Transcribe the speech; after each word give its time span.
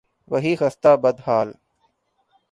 وہی 0.31 0.53
خستہ، 0.59 0.91
بد 1.03 1.17
حال 1.25 1.49